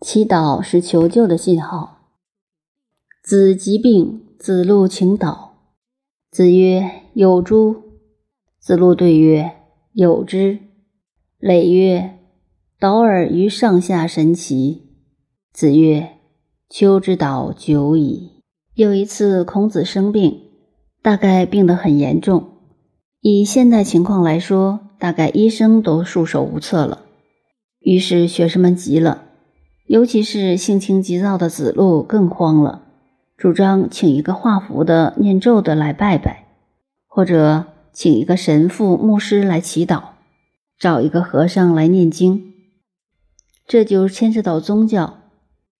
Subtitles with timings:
[0.00, 1.98] 祈祷是求救的信号。
[3.22, 5.50] 子疾病，子路请祷。
[6.30, 7.76] 子曰：“有诸？”
[8.58, 9.52] 子路对曰
[9.92, 10.58] ：“有之。”
[11.38, 12.18] 累曰
[12.80, 14.88] ：“导尔于上下神奇。”
[15.52, 16.16] 子曰
[16.70, 18.42] ：“秋之岛久矣。”
[18.74, 20.40] 有一次，孔子生病，
[21.02, 22.48] 大概病得很严重。
[23.20, 27.02] 以现代情况来说，大概医生都束手无策了。
[27.80, 29.26] 于是学生们急了。
[29.90, 32.82] 尤其是性情急躁的子路更慌了，
[33.36, 36.46] 主张请一个画符的、念咒的来拜拜，
[37.08, 40.00] 或者请一个神父、牧师来祈祷，
[40.78, 42.54] 找一个和尚来念经。
[43.66, 45.18] 这就牵涉到宗教，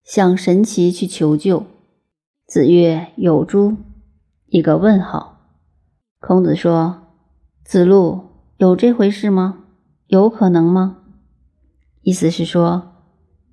[0.02, 1.64] 向神奇去求救。
[2.48, 3.76] 子曰：“有诸？”
[4.50, 5.38] 一个问号。
[6.18, 7.02] 孔子说
[7.62, 8.24] ：“子路，
[8.56, 9.66] 有这回事吗？
[10.08, 10.96] 有可能吗？”
[12.02, 12.89] 意思是说。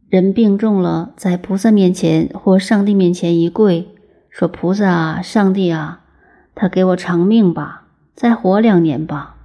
[0.10, 3.90] 人病重了，在菩萨面前或上帝面前一跪，
[4.30, 6.06] 说：“菩萨啊，上帝啊，
[6.56, 9.36] 他给我长命吧，再活两年吧，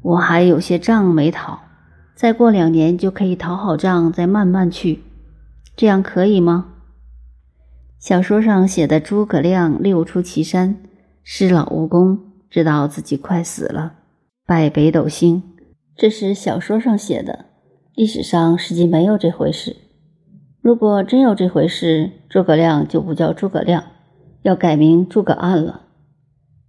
[0.00, 1.60] 我还有些账没讨，
[2.14, 5.02] 再过两年就可以讨好账，再慢慢去，
[5.76, 6.68] 这样可以吗？”
[8.00, 10.76] 小说上写的诸葛亮六出祁山，
[11.22, 13.92] 师老无功，知道自己快死了，
[14.46, 15.42] 拜北斗星，
[15.94, 17.44] 这是小说上写的，
[17.94, 19.76] 历史上实际没有这回事。
[20.60, 23.84] 如果真有这回事，诸葛亮就不叫诸葛亮，
[24.42, 25.82] 要改名诸葛暗了。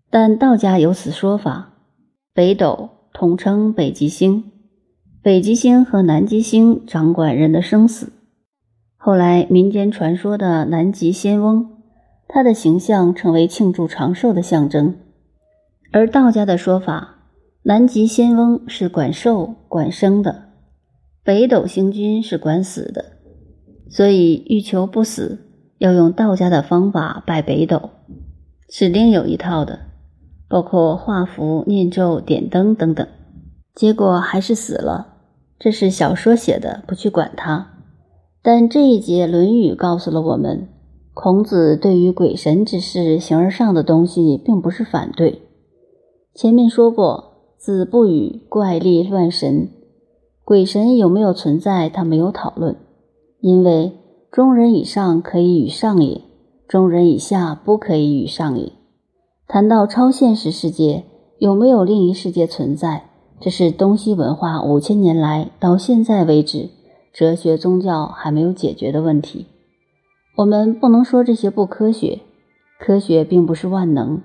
[0.09, 1.73] 但道家有此说法，
[2.33, 4.43] 北斗统称北极星，
[5.21, 8.13] 北极星和南极星掌管人的生死。
[8.95, 11.67] 后来民间传说的南极仙翁，
[12.27, 14.95] 他的形象成为庆祝长寿的象征。
[15.91, 17.15] 而道家的说法，
[17.63, 20.49] 南极仙翁是管寿管生的，
[21.23, 23.18] 北斗星君是管死的。
[23.89, 25.39] 所以，欲求不死，
[25.79, 27.89] 要用道家的方法拜北斗，
[28.69, 29.79] 是另有一套的，
[30.47, 33.07] 包括画符、念咒、点灯等等。
[33.73, 35.15] 结果还是死了。
[35.57, 37.67] 这是小说写的，不去管它。
[38.41, 40.69] 但这一节《论语》告诉了我们，
[41.13, 45.41] 孔子对于鬼神之事、形而上的东西，并不是反对。
[46.33, 49.69] 前面说过，子不语怪力乱神，
[50.45, 52.77] 鬼神有没有存在，他没有讨论。
[53.41, 53.93] 因为
[54.31, 56.21] 中人以上可以与上也，
[56.67, 58.73] 中人以下不可以与上也。
[59.47, 61.05] 谈到超现实世界，
[61.39, 63.05] 有没有另一世界存在？
[63.39, 66.69] 这是东西文化五千年来到现在为止，
[67.13, 69.45] 哲学宗教还没有解决的问题。
[70.35, 72.19] 我们不能说这些不科学，
[72.77, 74.21] 科学并不是万能。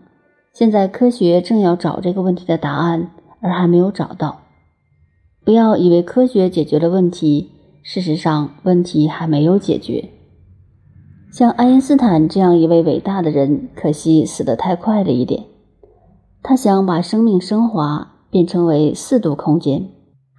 [0.52, 4.40] 现在科学正要找这个问题的答案，而还没有找到。
[5.44, 7.52] 不要以为科学解决了问题。
[7.86, 10.08] 事实上，问题还没有解决。
[11.30, 15.44] 像爱因斯坦这样一位伟大的人，可惜死得太快了一点。
[16.42, 19.90] 他想把生命升华，变成为四度空间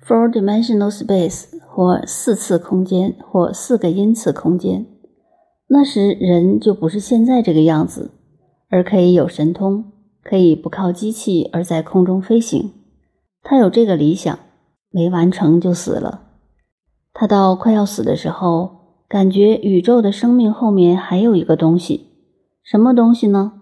[0.07, 4.87] （four-dimensional space） 或四次空间或四个因次空间。
[5.67, 8.09] 那时人就不是现在这个样子，
[8.69, 9.85] 而可以有神通，
[10.23, 12.71] 可以不靠机器而在空中飞行。
[13.43, 14.39] 他有这个理想，
[14.89, 16.23] 没完成就死了。
[17.17, 22.07] 他到快要死的时候，感觉宇宙的生命后面还有一个东西，
[22.61, 23.53] 什么东西呢？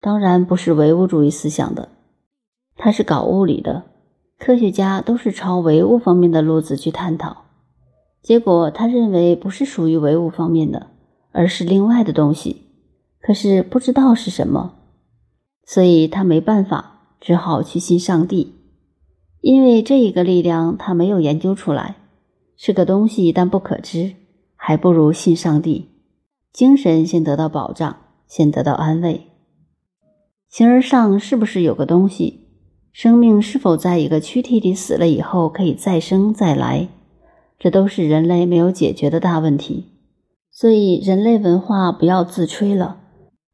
[0.00, 1.88] 当然不是唯物主义思想的，
[2.76, 3.82] 他是搞物理的，
[4.38, 7.46] 科学家都是朝唯物方面的路子去探讨。
[8.22, 10.86] 结果他认为不是属于唯物方面的，
[11.32, 12.68] 而是另外的东西，
[13.20, 14.74] 可是不知道是什么，
[15.66, 18.54] 所以他没办法，只好去信上帝，
[19.40, 21.96] 因为这一个力量他没有研究出来。
[22.62, 24.16] 是个东西，但不可知，
[24.54, 25.88] 还不如信上帝。
[26.52, 29.28] 精神先得到保障，先得到安慰。
[30.50, 32.48] 形而上是不是有个东西？
[32.92, 36.88] 生命是否在一个躯体里死了以后可以再生再来？
[37.58, 39.86] 这都是人类没有解决的大问题。
[40.50, 42.98] 所以，人类文化不要自吹了。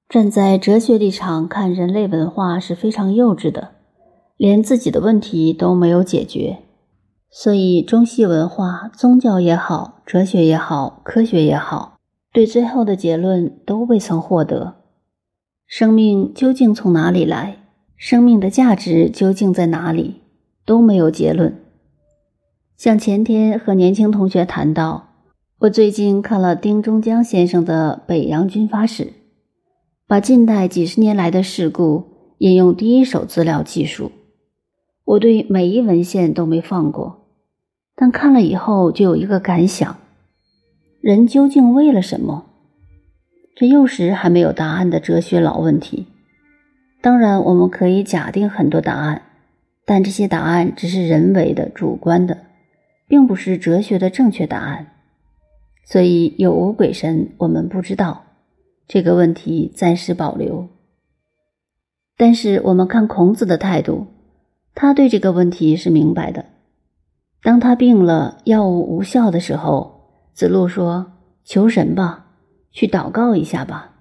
[0.08, 3.70] 站在哲学立场看人类文化是非常幼稚的，
[4.36, 6.58] 连自己的问题都没有解决。
[7.38, 11.98] 所以，中西文化、宗教也好，哲学也好，科学也好，
[12.32, 14.76] 对最后的结论都未曾获得。
[15.66, 17.58] 生命究竟从哪里来？
[17.94, 20.22] 生命的价值究竟在哪里？
[20.64, 21.54] 都没有结论。
[22.74, 25.08] 像前天和年轻同学谈到，
[25.58, 29.04] 我最近看了丁中江先生的《北洋军阀史》，
[30.06, 32.04] 把近代几十年来的事故
[32.38, 34.10] 引用第一手资料记述。
[35.04, 37.25] 我对每一文献都没放过，
[37.96, 39.96] 但看了以后就有一个感想：
[41.00, 42.44] 人究竟为了什么？
[43.56, 46.06] 这又是还没有答案的哲学老问题。
[47.00, 49.22] 当然，我们可以假定很多答案，
[49.86, 52.36] 但这些答案只是人为的、主观的，
[53.08, 54.88] 并不是哲学的正确答案。
[55.84, 58.24] 所以，有无鬼神，我们不知道。
[58.86, 60.68] 这个问题暂时保留。
[62.16, 64.06] 但是，我们看孔子的态度，
[64.74, 66.44] 他对这个问题是明白的。
[67.46, 70.00] 当他病了，药物无效的时候，
[70.34, 71.12] 子路说
[71.46, 72.26] ：“求神吧，
[72.72, 73.92] 去祷告一下吧。”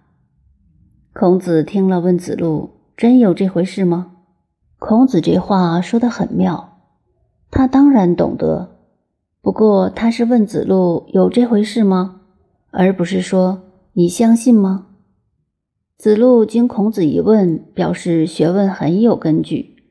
[1.13, 2.71] 孔子听了，问子路。
[2.97, 4.13] 真有这回事吗？
[4.79, 6.79] 孔子这话说的很妙，
[7.51, 8.79] 他当然懂得。
[9.43, 12.21] 不过他是问子路有这回事吗，
[12.71, 13.61] 而不是说
[13.93, 14.87] 你相信吗？
[15.99, 19.83] 子路经孔子一问，表示学问很有根据，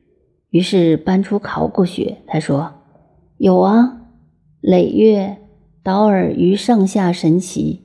[0.49, 2.17] 于是搬出考古学。
[2.27, 2.73] 他说
[3.37, 4.01] ：“有啊，
[4.61, 5.37] 诔曰
[5.83, 7.81] ：‘导尔于上下神奇。’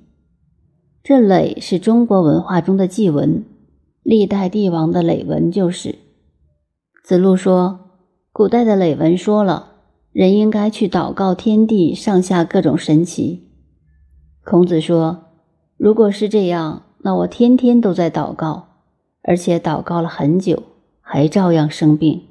[1.03, 3.45] 这诔是中国文化中的祭文。”
[4.03, 5.97] 历代帝王的累文就是。
[7.05, 7.81] 子路说
[8.33, 9.73] ：“古代的累文说了，
[10.13, 13.49] 人应该去祷告天地上下各种神奇。”
[14.43, 15.25] 孔子说
[15.77, 18.69] ：“如果是这样，那我天天都在祷告，
[19.23, 20.63] 而且祷告了很久，
[21.01, 22.23] 还照样生病。”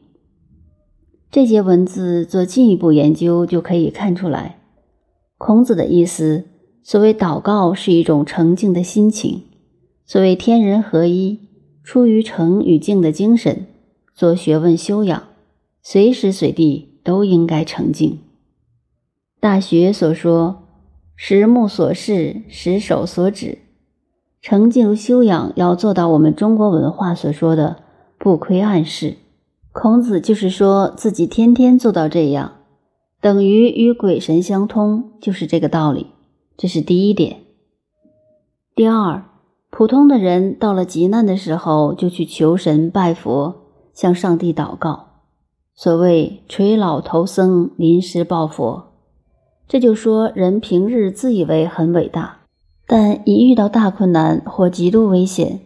[1.31, 4.59] 这节文字做进一步研究就可以看出来，
[5.37, 6.45] 孔子的意思：
[6.81, 9.43] 所谓祷告是一种澄净的心情，
[10.07, 11.39] 所谓天人合一。
[11.83, 13.65] 出于诚与静的精神，
[14.13, 15.23] 做学问修养，
[15.81, 18.11] 随时随地都应该澄净。
[19.39, 20.63] 《大学》所说
[21.15, 23.59] ：“十目所视，十手所指。”
[24.41, 27.77] 澄净修养要做到我们中国文化所说的
[28.19, 29.15] “不窥暗室”。
[29.81, 32.51] 孔子就是说自己天天做到这样，
[33.21, 36.07] 等于与鬼神相通，就是这个道理。
[36.57, 37.37] 这是第一点。
[38.75, 39.23] 第二。
[39.71, 43.55] 普通的人到了极难的时候，就去求神拜佛，
[43.93, 45.05] 向上帝祷告。
[45.75, 48.91] 所谓垂老头僧，临时抱佛。
[49.65, 52.39] 这就说人平日自以为很伟大，
[52.85, 55.61] 但一遇到大困难或极度危险，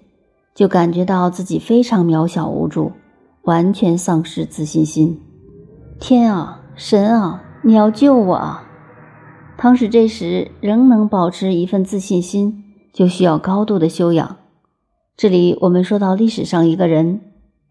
[0.54, 2.92] 就感觉到自己非常渺小无助，
[3.44, 5.22] 完全丧失自信心。
[6.00, 8.64] 天啊，神啊，你要救我啊！
[9.58, 12.60] 倘使这时仍能保持一份自信心。
[12.94, 14.38] 就需要高度的修养。
[15.18, 17.22] 这里我们说到历史上一个人，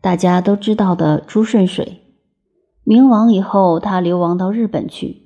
[0.01, 2.01] 大家都知道的朱顺水。
[2.83, 5.23] 明亡以后，他流亡到日本去，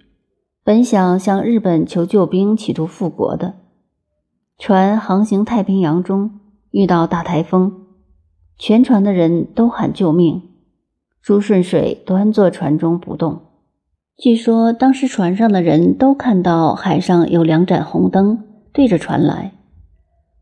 [0.62, 3.54] 本想向日本求救兵，企图复国的。
[4.58, 6.40] 船航行太平洋中，
[6.70, 7.85] 遇到大台风，
[8.58, 10.42] 全船的人都喊救命。
[11.22, 13.42] 朱顺水端坐船中不动。
[14.16, 19.52] 据说当时船上的人都看到海上有两盏红灯对着船来。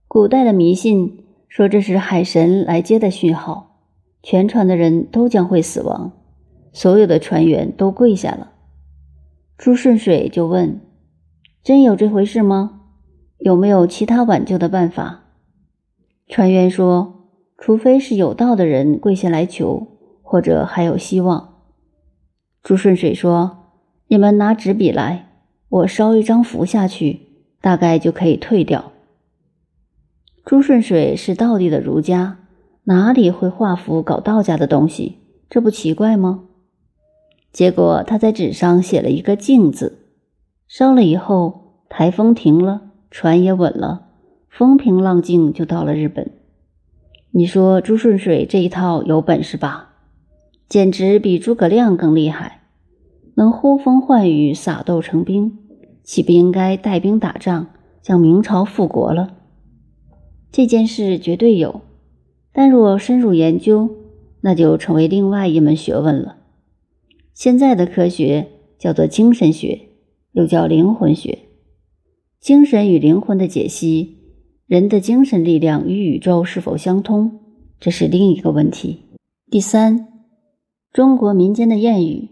[0.06, 3.81] 古代的迷信说这是海神来接的讯号，
[4.22, 6.12] 全船的人都将会死亡，
[6.72, 8.52] 所有的船员都跪下了。
[9.56, 10.81] 朱顺水就问
[11.62, 12.82] ：“真有这回事吗？
[13.38, 15.25] 有没有其他挽救的办法？”
[16.28, 17.13] 船员说
[17.64, 19.87] ：“除非是有道的人跪下来求，
[20.20, 21.62] 或者还有希望。”
[22.62, 23.70] 朱顺水说
[24.08, 25.31] ：“你们拿纸笔来，
[25.70, 28.92] 我烧一张符下去，大概就可以退掉。”
[30.44, 32.37] 朱顺水是道地的儒家，
[32.83, 35.21] 哪里会画符搞道家的东西？
[35.49, 36.44] 这不奇怪吗？
[37.50, 40.11] 结果他在纸上写了一个“静”字，
[40.68, 44.09] 烧了以后，台风停了，船也稳了，
[44.50, 46.30] 风平浪静，就到了日本。
[47.37, 49.95] 你说朱顺水这一套有本事吧？
[50.69, 52.62] 简直比诸葛亮更厉害，
[53.35, 55.59] 能呼风唤雨，撒豆成兵，
[56.05, 57.67] 岂不应该带兵打仗，
[58.05, 59.35] 向明朝复国了？
[60.53, 61.81] 这件事绝对有，
[62.53, 63.91] 但若深入研究，
[64.43, 66.37] 那就成为另外一门学问了。
[67.35, 68.47] 现在的科学
[68.79, 69.88] 叫做精神学，
[70.31, 71.41] 又叫灵魂学。
[72.38, 74.19] 精神与灵魂的解析，
[74.66, 77.40] 人的精神力量与宇宙是否相通，
[77.78, 79.02] 这是另一个问题。
[79.50, 80.09] 第三，
[80.90, 82.30] 中国民间的谚语：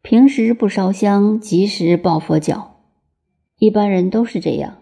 [0.00, 2.76] 平时不烧香，及时抱佛脚。
[3.58, 4.76] 一般人都是这样，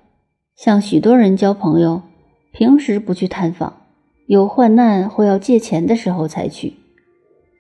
[0.55, 2.03] 像许多人交朋友。
[2.51, 3.83] 平时不去探访，
[4.27, 6.75] 有患难或要借钱的时候才去。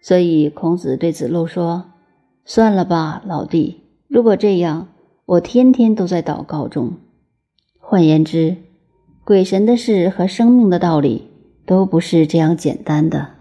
[0.02, 1.92] 所以孔子对子路说
[2.44, 3.82] ：“算了吧，老弟。
[4.08, 4.88] 如果这样，
[5.26, 6.94] 我天天都在祷告中。
[7.78, 8.56] 换言之，
[9.28, 11.28] 鬼神的事和生命的道理
[11.66, 13.32] 都不是这样简单的。”